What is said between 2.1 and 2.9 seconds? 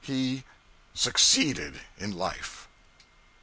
life.